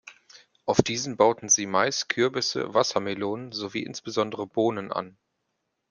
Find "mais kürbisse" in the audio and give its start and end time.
1.67-2.73